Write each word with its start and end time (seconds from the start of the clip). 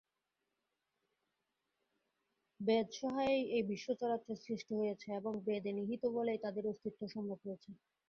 বেদসহায়েই 2.59 3.43
এই 3.55 3.63
বিশ্ব-চরাচর 3.69 4.35
সৃষ্ট 4.43 4.69
হয়েছে 4.79 5.07
এবং 5.19 5.33
বেদে 5.45 5.71
নিহিত 5.77 6.03
বলেই 6.15 6.39
তাদের 6.45 6.63
অস্তিত্ব 6.67 7.01
সম্ভব 7.13 7.39
হয়েছে। 7.45 7.69